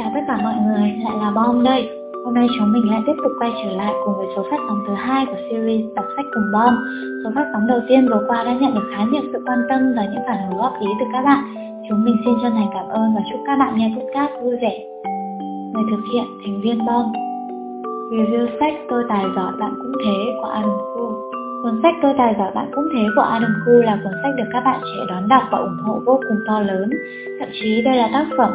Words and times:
chào 0.00 0.10
tất 0.14 0.20
cả 0.26 0.38
mọi 0.42 0.54
người, 0.66 0.88
lại 1.04 1.16
là 1.20 1.30
Bom 1.34 1.64
đây. 1.64 1.88
Hôm 2.24 2.34
nay 2.34 2.46
chúng 2.58 2.72
mình 2.72 2.90
lại 2.90 3.00
tiếp 3.06 3.12
tục 3.22 3.32
quay 3.38 3.50
trở 3.64 3.70
lại 3.70 3.92
cùng 4.04 4.14
với 4.16 4.26
số 4.36 4.42
phát 4.50 4.56
sóng 4.68 4.78
thứ 4.86 4.94
hai 4.94 5.26
của 5.26 5.36
series 5.50 5.84
đọc 5.96 6.04
sách 6.16 6.26
cùng 6.34 6.52
Bom. 6.52 6.74
Số 7.24 7.30
phát 7.34 7.46
sóng 7.52 7.66
đầu 7.66 7.80
tiên 7.88 8.08
vừa 8.10 8.24
qua 8.28 8.44
đã 8.44 8.52
nhận 8.60 8.74
được 8.74 8.88
khá 8.92 9.04
nhiều 9.04 9.22
sự 9.32 9.38
quan 9.46 9.58
tâm 9.68 9.80
và 9.96 10.04
những 10.04 10.22
phản 10.26 10.38
hồi 10.46 10.58
góp 10.58 10.72
ý 10.80 10.88
từ 11.00 11.06
các 11.12 11.22
bạn. 11.24 11.40
Chúng 11.88 12.04
mình 12.04 12.16
xin 12.24 12.34
chân 12.42 12.52
thành 12.52 12.70
cảm 12.74 12.88
ơn 12.88 13.14
và 13.14 13.20
chúc 13.30 13.40
các 13.46 13.56
bạn 13.58 13.76
nghe 13.76 13.92
podcast 13.96 14.32
vui 14.42 14.56
vẻ. 14.62 14.74
Người 15.72 15.84
thực 15.90 16.02
hiện 16.12 16.24
thành 16.44 16.60
viên 16.62 16.86
Bom. 16.86 17.04
Review 18.12 18.46
sách 18.60 18.74
Tôi 18.90 19.04
tài 19.08 19.24
giỏi 19.36 19.52
bạn 19.60 19.72
cũng 19.82 19.92
thế 20.04 20.18
của 20.40 20.48
Adam 20.48 20.76
Khu. 20.94 21.12
Cuốn 21.62 21.80
sách 21.82 21.94
Tôi 22.02 22.14
tài 22.18 22.34
giỏi 22.38 22.50
bạn 22.54 22.70
cũng 22.74 22.84
thế 22.94 23.02
của 23.16 23.22
Adam 23.22 23.54
Khu 23.64 23.72
là 23.72 23.98
cuốn 24.04 24.12
sách 24.22 24.34
được 24.38 24.48
các 24.52 24.62
bạn 24.64 24.80
trẻ 24.80 25.04
đón 25.08 25.28
đọc 25.28 25.42
và 25.52 25.58
ủng 25.58 25.78
hộ 25.84 26.00
vô 26.06 26.20
cùng 26.28 26.38
to 26.46 26.60
lớn. 26.60 26.90
Thậm 27.40 27.48
chí 27.62 27.82
đây 27.82 27.96
là 27.96 28.08
tác 28.12 28.26
phẩm 28.38 28.50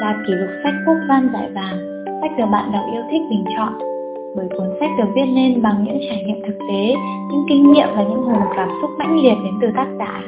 đạt 0.00 0.16
kỷ 0.26 0.32
lục 0.32 0.50
sách 0.62 0.74
quốc 0.86 0.96
văn 1.08 1.28
giải 1.32 1.50
vàng, 1.54 2.04
sách 2.20 2.30
được 2.38 2.46
bạn 2.52 2.72
đọc 2.72 2.84
yêu 2.92 3.02
thích 3.10 3.22
bình 3.30 3.44
chọn. 3.56 3.72
Bởi 4.36 4.48
cuốn 4.56 4.68
sách 4.80 4.90
được 4.98 5.08
viết 5.14 5.26
nên 5.34 5.62
bằng 5.62 5.84
những 5.84 5.98
trải 6.08 6.24
nghiệm 6.26 6.42
thực 6.46 6.58
tế, 6.68 6.94
những 7.30 7.44
kinh 7.48 7.72
nghiệm 7.72 7.88
và 7.96 8.02
những 8.02 8.22
hồn 8.22 8.42
cảm 8.56 8.68
xúc 8.80 8.90
mãnh 8.98 9.16
liệt 9.16 9.36
đến 9.44 9.54
từ 9.60 9.68
tác 9.76 9.88
giả. 9.98 10.20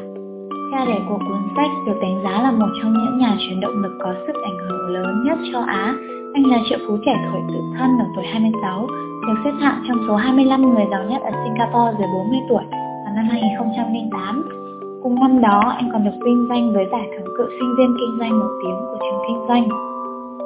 Cha 0.73 0.85
đẻ 0.85 0.99
của 1.09 1.19
cuốn 1.19 1.43
sách 1.57 1.71
được 1.87 1.99
đánh 2.03 2.21
giá 2.25 2.43
là 2.43 2.51
một 2.51 2.69
trong 2.83 2.93
những 2.93 3.19
nhà 3.19 3.37
truyền 3.39 3.61
động 3.61 3.83
lực 3.83 3.93
có 4.03 4.15
sức 4.27 4.37
ảnh 4.45 4.59
hưởng 4.69 4.95
lớn 4.95 5.25
nhất 5.25 5.39
châu 5.53 5.63
Á. 5.63 5.95
Anh 6.35 6.45
là 6.47 6.59
triệu 6.69 6.79
phú 6.87 6.97
trẻ 7.07 7.15
tuổi 7.33 7.41
tự 7.49 7.61
thân 7.79 7.91
ở 7.99 8.05
tuổi 8.17 8.25
26, 8.27 8.87
được 9.27 9.35
xếp 9.45 9.53
hạng 9.61 9.83
trong 9.89 9.99
số 10.09 10.17
25 10.17 10.75
người 10.75 10.85
giàu 10.91 11.05
nhất 11.11 11.23
ở 11.23 11.31
Singapore 11.45 11.97
dưới 11.99 12.09
40 12.15 12.41
tuổi 12.49 12.65
vào 13.05 13.13
năm 13.17 13.25
2008. 13.31 14.43
Cùng 15.03 15.15
năm 15.15 15.41
đó, 15.41 15.61
anh 15.77 15.89
còn 15.93 16.05
được 16.05 16.17
vinh 16.25 16.47
danh 16.51 16.73
với 16.73 16.87
giải 16.93 17.07
thưởng 17.13 17.35
cựu 17.37 17.47
sinh 17.61 17.75
viên 17.79 17.97
kinh 18.01 18.19
doanh 18.19 18.31
nổi 18.41 18.51
tiếng 18.63 18.77
của 18.89 18.99
trường 19.01 19.23
danh. 19.49 19.69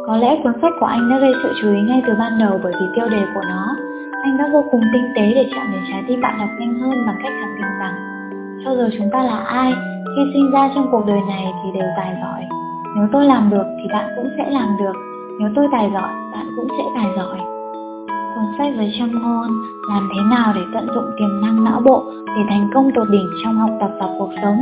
Có 0.06 0.17
lẽ 0.17 0.41
cuốn 0.42 0.53
sách 0.62 0.72
của 0.81 0.86
anh 0.86 1.11
đã 1.11 1.19
gây 1.19 1.33
sự 1.42 1.53
chú 1.62 1.69
ý 1.69 1.81
ngay 1.89 2.03
từ 2.06 2.12
ban 2.19 2.39
đầu 2.39 2.61
bởi 2.62 2.72
vì 2.81 2.86
tiêu 2.97 3.09
đề 3.09 3.22
của 3.34 3.42
nó. 3.48 3.77
Anh 4.22 4.39
đã 4.39 4.48
vô 4.53 4.64
cùng 4.70 4.81
tinh 4.92 5.05
tế 5.17 5.33
để 5.34 5.48
chạm 5.55 5.67
đến 5.72 5.83
trái 5.91 6.05
tim 6.09 6.20
bạn 6.20 6.39
đọc 6.39 6.48
nhanh 6.59 6.75
hơn 6.75 7.06
bằng 7.06 7.17
cách 7.22 7.33
khẳng 7.41 7.56
định 7.56 7.78
rằng 7.81 7.94
cho 8.64 8.70
dù 8.70 8.89
chúng 8.98 9.11
ta 9.12 9.22
là 9.22 9.36
ai, 9.36 9.72
khi 10.17 10.22
sinh 10.34 10.50
ra 10.50 10.70
trong 10.75 10.86
cuộc 10.91 11.06
đời 11.06 11.20
này 11.28 11.53
thì 11.62 11.70
đều 11.81 11.89
tài 11.97 12.17
giỏi. 12.22 12.42
Nếu 12.97 13.06
tôi 13.12 13.27
làm 13.27 13.50
được 13.50 13.64
thì 13.77 13.89
bạn 13.92 14.12
cũng 14.17 14.28
sẽ 14.36 14.50
làm 14.50 14.69
được. 14.81 14.97
Nếu 15.41 15.48
tôi 15.56 15.66
tài 15.72 15.91
giỏi, 15.94 16.12
bạn 16.33 16.47
cũng 16.56 16.69
sẽ 16.78 16.84
tài 16.94 17.06
giỏi. 17.16 17.39
Cuốn 18.34 18.44
sách 18.59 18.72
với 18.77 18.94
châm 18.98 19.22
ngôn 19.22 19.48
làm 19.89 20.09
thế 20.14 20.20
nào 20.31 20.53
để 20.55 20.61
tận 20.75 20.87
dụng 20.94 21.11
tiềm 21.19 21.41
năng 21.42 21.64
não 21.64 21.81
bộ 21.84 22.05
để 22.27 22.42
thành 22.48 22.70
công 22.75 22.91
tột 22.94 23.11
đỉnh 23.11 23.27
trong 23.44 23.55
học 23.55 23.70
tập 23.81 23.91
và 24.00 24.06
cuộc 24.19 24.31
sống 24.42 24.56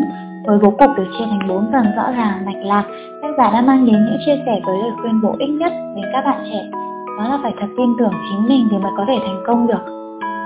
với 0.46 0.58
bố 0.58 0.70
cục 0.70 0.90
được 0.96 1.06
chia 1.18 1.24
thành 1.30 1.48
4 1.48 1.72
phần 1.72 1.86
rõ 1.96 2.10
ràng, 2.12 2.44
mạch 2.46 2.64
lạc, 2.64 2.84
tác 3.22 3.28
giả 3.38 3.50
đã 3.50 3.60
mang 3.60 3.86
đến 3.86 3.94
những 3.94 4.18
chia 4.26 4.42
sẻ 4.46 4.60
với 4.64 4.78
lời 4.78 4.90
khuyên 5.00 5.20
bổ 5.22 5.36
ích 5.38 5.50
nhất 5.50 5.72
đến 5.96 6.04
các 6.12 6.24
bạn 6.24 6.44
trẻ. 6.50 6.70
Đó 7.18 7.28
là 7.28 7.38
phải 7.42 7.54
thật 7.60 7.66
tin 7.76 7.94
tưởng 7.98 8.12
chính 8.30 8.48
mình 8.48 8.68
thì 8.70 8.78
mới 8.78 8.92
có 8.96 9.04
thể 9.08 9.18
thành 9.26 9.42
công 9.46 9.66
được. 9.66 9.84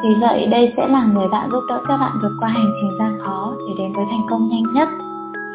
Vì 0.03 0.15
vậy, 0.21 0.47
đây 0.47 0.73
sẽ 0.77 0.87
là 0.89 1.05
người 1.05 1.29
bạn 1.29 1.49
giúp 1.51 1.61
đỡ 1.69 1.81
các 1.89 1.97
bạn 1.97 2.13
vượt 2.23 2.33
qua 2.41 2.49
hành 2.49 2.73
trình 2.81 2.91
gian 2.99 3.19
khó 3.25 3.55
để 3.59 3.75
đến 3.79 3.93
với 3.93 4.05
thành 4.11 4.27
công 4.31 4.49
nhanh 4.49 4.75
nhất. 4.75 4.89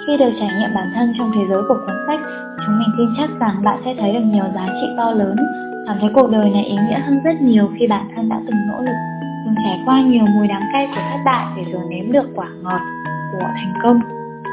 Khi 0.07 0.17
được 0.17 0.31
trải 0.39 0.49
nghiệm 0.59 0.69
bản 0.75 0.91
thân 0.95 1.13
trong 1.17 1.31
thế 1.35 1.41
giới 1.49 1.61
của 1.67 1.77
cuốn 1.85 1.95
sách, 2.07 2.19
chúng 2.65 2.79
mình 2.79 2.89
tin 2.97 3.07
chắc 3.17 3.29
rằng 3.39 3.63
bạn 3.63 3.81
sẽ 3.85 3.95
thấy 3.99 4.13
được 4.13 4.25
nhiều 4.25 4.45
giá 4.55 4.65
trị 4.67 4.87
to 4.97 5.11
lớn. 5.11 5.35
Cảm 5.87 5.97
thấy 6.01 6.09
cuộc 6.15 6.29
đời 6.31 6.49
này 6.49 6.63
ý 6.63 6.75
nghĩa 6.75 6.99
hơn 6.99 7.19
rất 7.23 7.41
nhiều 7.41 7.69
khi 7.79 7.87
bản 7.87 8.07
thân 8.15 8.29
đã 8.29 8.41
từng 8.47 8.67
nỗ 8.67 8.81
lực, 8.81 8.95
từng 9.45 9.55
trải 9.65 9.79
qua 9.85 10.01
nhiều 10.01 10.25
mùi 10.35 10.47
đắng 10.47 10.63
cay 10.73 10.87
của 10.87 11.01
thất 11.11 11.19
bại 11.25 11.45
để 11.57 11.71
rồi 11.71 11.81
nếm 11.89 12.11
được 12.11 12.25
quả 12.35 12.47
ngọt 12.63 12.81
của 13.31 13.47
thành 13.55 13.73
công. 13.83 13.99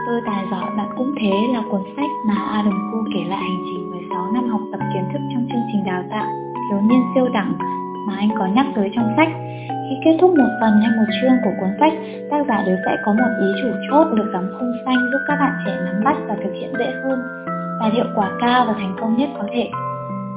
Tôi 0.07 0.21
tài 0.27 0.45
giỏi 0.51 0.71
bạn 0.77 0.89
cũng 0.97 1.15
thế 1.21 1.33
là 1.53 1.63
cuốn 1.71 1.81
sách 1.97 2.11
mà 2.27 2.35
Adam 2.35 2.75
Khu 2.91 3.05
kể 3.15 3.25
lại 3.29 3.39
hành 3.39 3.59
trình 3.65 3.91
16 3.91 4.33
năm 4.33 4.49
học 4.49 4.61
tập 4.73 4.81
kiến 4.95 5.05
thức 5.13 5.19
trong 5.33 5.47
chương 5.51 5.67
trình 5.73 5.85
đào 5.85 6.03
tạo 6.11 6.27
thiếu 6.71 6.81
niên 6.81 7.01
siêu 7.15 7.29
đẳng 7.35 7.53
mà 8.09 8.17
anh 8.17 8.29
có 8.39 8.47
nhắc 8.47 8.67
tới 8.75 8.91
trong 8.95 9.15
sách. 9.17 9.29
Khi 9.69 9.97
kết 10.05 10.17
thúc 10.21 10.31
một 10.31 10.49
phần 10.61 10.73
hay 10.81 10.91
một 10.99 11.05
chương 11.21 11.37
của 11.45 11.51
cuốn 11.61 11.71
sách, 11.81 11.93
tác 12.31 12.45
giả 12.49 12.63
đều 12.67 12.77
sẽ 12.85 12.97
có 13.05 13.13
một 13.13 13.31
ý 13.41 13.47
chủ 13.63 13.69
chốt 13.91 14.05
được 14.15 14.31
gắn 14.33 14.51
khung 14.59 14.73
xanh 14.85 14.99
giúp 15.13 15.19
các 15.29 15.37
bạn 15.41 15.53
trẻ 15.67 15.73
nắm 15.85 16.05
bắt 16.05 16.17
và 16.29 16.35
thực 16.45 16.53
hiện 16.61 16.73
dễ 16.79 16.91
hơn, 17.05 17.19
đạt 17.81 17.93
hiệu 17.93 18.07
quả 18.15 18.31
cao 18.41 18.65
và 18.67 18.73
thành 18.73 18.97
công 19.01 19.17
nhất 19.17 19.29
có 19.39 19.45
thể. 19.53 19.71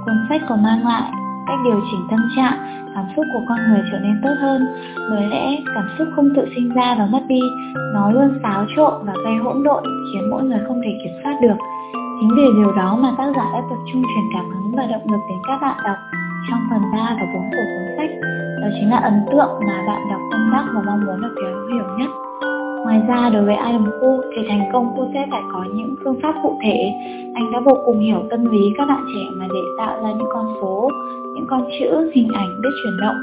Cuốn 0.06 0.16
sách 0.30 0.42
còn 0.50 0.64
mang 0.64 0.88
lại 0.88 1.19
cách 1.50 1.60
điều 1.64 1.82
chỉnh 1.92 2.08
tâm 2.12 2.20
trạng, 2.36 2.58
cảm 2.96 3.06
xúc 3.16 3.26
của 3.34 3.42
con 3.50 3.60
người 3.70 3.82
trở 3.92 4.00
nên 4.00 4.22
tốt 4.24 4.36
hơn. 4.42 4.62
Bởi 5.10 5.28
lẽ 5.28 5.58
cảm 5.76 5.88
xúc 5.98 6.08
không 6.16 6.30
tự 6.36 6.46
sinh 6.56 6.74
ra 6.74 6.96
và 7.00 7.06
mất 7.06 7.24
đi, 7.28 7.40
nó 7.94 8.12
luôn 8.12 8.40
xáo 8.44 8.66
trộn 8.76 8.94
và 9.06 9.14
gây 9.24 9.36
hỗn 9.36 9.64
độn 9.64 9.84
khiến 9.84 10.30
mỗi 10.30 10.44
người 10.44 10.60
không 10.68 10.82
thể 10.86 10.92
kiểm 11.04 11.14
soát 11.24 11.36
được. 11.42 11.58
Chính 12.20 12.30
vì 12.36 12.46
điều 12.56 12.72
đó 12.72 12.98
mà 13.02 13.12
tác 13.18 13.28
giả 13.36 13.46
đã 13.54 13.62
tập 13.70 13.80
trung 13.94 14.04
truyền 14.04 14.26
cảm 14.34 14.46
hứng 14.50 14.76
và 14.76 14.84
động 14.92 15.12
lực 15.12 15.22
đến 15.30 15.40
các 15.48 15.58
bạn 15.62 15.78
đọc 15.84 15.98
trong 16.50 16.60
phần 16.70 16.82
3 16.94 16.98
và 16.98 17.26
4 17.34 17.44
của 17.52 17.66
cuốn 17.72 17.98
sách. 17.98 18.10
Đó 18.62 18.68
chính 18.80 18.90
là 18.90 18.98
ấn 18.98 19.14
tượng 19.32 19.52
mà 19.68 19.84
bạn 19.88 20.02
đọc 20.10 20.22
tâm 20.32 20.50
đắc 20.54 20.66
và 20.76 20.82
mong 20.86 21.06
muốn 21.06 21.22
được 21.22 21.36
hiểu 21.72 21.86
nhất. 21.98 22.29
Ngoài 22.90 23.02
ra 23.08 23.30
đối 23.34 23.46
với 23.46 23.56
Adam 23.56 23.86
Khu 24.00 24.22
thì 24.36 24.42
thành 24.50 24.70
công 24.74 24.94
cô 24.98 25.08
sẽ 25.14 25.28
phải 25.32 25.42
có 25.54 25.66
những 25.74 25.96
phương 26.04 26.20
pháp 26.22 26.36
cụ 26.44 26.60
thể. 26.64 26.92
Anh 27.34 27.52
đã 27.52 27.60
vô 27.60 27.78
cùng 27.86 28.00
hiểu 28.00 28.20
tâm 28.30 28.46
lý 28.46 28.74
các 28.78 28.88
bạn 28.88 29.06
trẻ 29.16 29.22
mà 29.40 29.46
để 29.54 29.60
tạo 29.78 30.04
ra 30.04 30.10
những 30.12 30.28
con 30.30 30.46
số, 30.62 30.92
những 31.36 31.46
con 31.48 31.70
chữ, 31.80 32.12
hình 32.14 32.28
ảnh 32.34 32.62
biết 32.62 32.70
chuyển 32.84 32.98
động. 33.02 33.16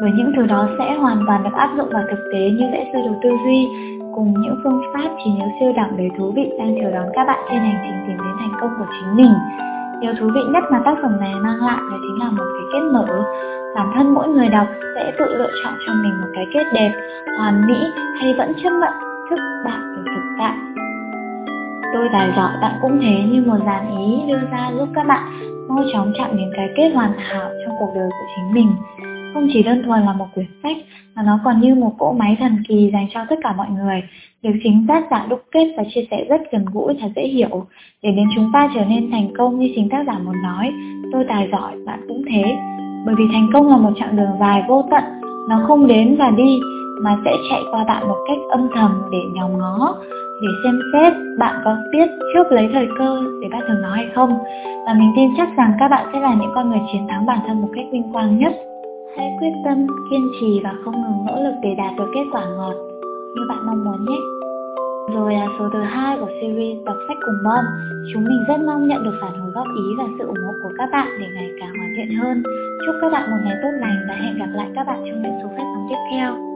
Bởi 0.00 0.10
những 0.16 0.32
thứ 0.36 0.46
đó 0.46 0.68
sẽ 0.78 0.94
hoàn 0.94 1.24
toàn 1.26 1.42
được 1.44 1.50
áp 1.52 1.70
dụng 1.76 1.88
vào 1.92 2.02
thực 2.10 2.30
tế 2.32 2.50
như 2.50 2.64
vẽ 2.72 2.90
sơ 2.92 2.98
đồ 3.02 3.12
tư 3.22 3.30
duy 3.44 3.68
cùng 4.14 4.34
những 4.40 4.56
phương 4.64 4.82
pháp 4.94 5.08
trí 5.24 5.30
nhớ 5.30 5.46
siêu 5.60 5.72
đẳng 5.76 5.96
đầy 5.96 6.10
thú 6.18 6.32
vị 6.36 6.50
đang 6.58 6.74
chờ 6.82 6.90
đón 6.90 7.06
các 7.14 7.24
bạn 7.24 7.38
trên 7.50 7.58
hành 7.58 7.78
trình 7.84 7.98
tìm 8.06 8.16
đến 8.16 8.36
thành 8.38 8.60
công 8.60 8.70
của 8.78 8.86
chính 8.90 9.16
mình. 9.16 9.32
Điều 10.00 10.14
thú 10.20 10.30
vị 10.34 10.40
nhất 10.52 10.64
mà 10.72 10.82
tác 10.84 10.94
phẩm 11.02 11.20
này 11.20 11.34
mang 11.34 11.60
lại 11.60 11.80
đó 11.90 11.96
chính 12.02 12.18
là 12.18 12.30
một 12.30 12.44
cái 12.52 12.66
kết 12.72 12.88
mở. 12.92 13.24
Bản 13.74 13.90
thân 13.94 14.14
mỗi 14.14 14.28
người 14.28 14.48
đọc 14.48 14.66
sẽ 14.94 15.12
tự 15.18 15.24
lựa 15.36 15.50
chọn 15.64 15.74
cho 15.86 15.94
mình 15.94 16.12
một 16.20 16.28
cái 16.34 16.44
kết 16.54 16.64
đẹp, 16.74 16.92
hoàn 17.38 17.66
mỹ 17.66 17.74
hay 18.20 18.34
vẫn 18.34 18.52
chấp 18.62 18.70
nhận 18.70 18.92
thức 19.30 19.38
bạn 19.64 19.94
của 19.96 20.02
thực 20.14 20.22
tại. 20.38 20.54
Tôi 21.94 22.08
tài 22.12 22.32
giỏi 22.36 22.52
bạn 22.60 22.78
cũng 22.82 23.00
thế 23.00 23.22
như 23.30 23.42
một 23.46 23.58
dàn 23.66 23.98
ý 23.98 24.20
đưa 24.28 24.40
ra 24.52 24.70
giúp 24.78 24.88
các 24.94 25.06
bạn 25.06 25.32
mau 25.68 25.84
chóng 25.92 26.12
chạm 26.18 26.36
đến 26.36 26.50
cái 26.56 26.68
kết 26.76 26.90
hoàn 26.94 27.12
hảo 27.18 27.50
trong 27.66 27.76
cuộc 27.78 27.92
đời 27.94 28.08
của 28.10 28.26
chính 28.36 28.54
mình. 28.54 28.68
Không 29.34 29.48
chỉ 29.52 29.62
đơn 29.62 29.82
thuần 29.86 30.02
là 30.02 30.12
một 30.12 30.26
quyển 30.34 30.46
sách 30.62 30.76
mà 31.14 31.22
nó 31.22 31.38
còn 31.44 31.60
như 31.60 31.74
một 31.74 31.94
cỗ 31.98 32.12
máy 32.12 32.36
thần 32.40 32.62
kỳ 32.68 32.90
dành 32.92 33.06
cho 33.10 33.20
tất 33.30 33.36
cả 33.42 33.52
mọi 33.56 33.66
người, 33.70 34.02
được 34.42 34.52
chính 34.64 34.86
tác 34.88 35.04
giả 35.10 35.26
đúc 35.28 35.42
kết 35.50 35.74
và 35.76 35.84
chia 35.94 36.04
sẻ 36.10 36.24
rất 36.28 36.40
gần 36.52 36.64
gũi 36.72 36.94
và 37.02 37.08
dễ 37.16 37.22
hiểu, 37.22 37.66
để 38.02 38.10
đến 38.10 38.28
chúng 38.34 38.50
ta 38.52 38.70
trở 38.74 38.84
nên 38.84 39.10
thành 39.10 39.28
công 39.38 39.58
như 39.58 39.72
chính 39.74 39.88
tác 39.88 40.04
giả 40.06 40.18
muốn 40.18 40.42
nói, 40.42 40.72
tôi 41.12 41.24
tài 41.28 41.48
giỏi, 41.52 41.72
bạn 41.86 42.00
cũng 42.08 42.22
thế. 42.30 42.56
Bởi 43.06 43.14
vì 43.18 43.28
thành 43.32 43.46
công 43.52 43.68
là 43.68 43.76
một 43.76 43.90
chặng 43.96 44.16
đường 44.16 44.38
dài 44.40 44.62
vô 44.68 44.84
tận, 44.90 45.04
nó 45.48 45.60
không 45.66 45.86
đến 45.86 46.16
và 46.18 46.30
đi 46.30 46.60
mà 47.02 47.16
sẽ 47.24 47.36
chạy 47.50 47.62
qua 47.70 47.84
bạn 47.84 48.08
một 48.08 48.16
cách 48.28 48.38
âm 48.48 48.68
thầm 48.74 49.02
để 49.10 49.18
nhòm 49.34 49.58
ngó, 49.58 49.94
để 50.42 50.48
xem 50.64 50.78
xét 50.92 51.12
bạn 51.38 51.60
có 51.64 51.76
biết 51.92 52.08
trước 52.34 52.52
lấy 52.52 52.70
thời 52.72 52.88
cơ 52.98 53.22
để 53.42 53.48
bắt 53.52 53.60
đầu 53.68 53.76
nó 53.82 53.88
hay 53.88 54.08
không. 54.14 54.38
Và 54.86 54.94
mình 54.94 55.12
tin 55.16 55.30
chắc 55.36 55.48
rằng 55.56 55.72
các 55.78 55.88
bạn 55.88 56.06
sẽ 56.12 56.20
là 56.20 56.34
những 56.34 56.50
con 56.54 56.70
người 56.70 56.80
chiến 56.92 57.06
thắng 57.08 57.26
bản 57.26 57.38
thân 57.46 57.62
một 57.62 57.68
cách 57.74 57.84
vinh 57.92 58.12
quang 58.12 58.38
nhất. 58.38 58.52
Hãy 59.16 59.32
quyết 59.40 59.52
tâm, 59.64 59.86
kiên 60.10 60.28
trì 60.40 60.60
và 60.64 60.74
không 60.84 60.94
ngừng 60.94 61.24
nỗ 61.26 61.42
lực 61.42 61.54
để 61.62 61.74
đạt 61.74 61.96
được 61.96 62.10
kết 62.14 62.24
quả 62.32 62.44
ngọt 62.56 62.74
như 63.36 63.42
bạn 63.48 63.58
mong 63.66 63.84
muốn 63.84 64.04
nhé. 64.10 64.16
Rồi 65.08 65.34
là 65.34 65.46
số 65.58 65.68
thứ 65.72 65.82
hai 65.82 66.18
của 66.18 66.28
series 66.40 66.84
đọc 66.84 66.96
sách 67.08 67.16
cùng 67.26 67.42
mom. 67.42 67.64
Chúng 68.12 68.24
mình 68.24 68.44
rất 68.48 68.60
mong 68.66 68.88
nhận 68.88 69.04
được 69.04 69.14
phản 69.20 69.40
hồi 69.40 69.50
góp 69.54 69.66
ý 69.76 69.82
và 69.98 70.04
sự 70.18 70.26
ủng 70.26 70.44
hộ 70.46 70.54
của 70.62 70.72
các 70.78 70.88
bạn 70.92 71.08
để 71.20 71.26
ngày 71.34 71.50
càng 71.60 71.74
hoàn 71.78 71.92
thiện 71.96 72.18
hơn. 72.18 72.42
Chúc 72.86 72.94
các 73.00 73.12
bạn 73.12 73.30
một 73.30 73.38
ngày 73.44 73.56
tốt 73.62 73.70
lành 73.80 74.06
và 74.08 74.14
hẹn 74.14 74.38
gặp 74.38 74.48
lại 74.54 74.68
các 74.74 74.86
bạn 74.86 75.04
trong 75.10 75.22
những 75.22 75.38
số 75.42 75.48
phát 75.48 75.64
sóng 75.74 75.86
tiếp 75.90 75.98
theo. 76.10 76.51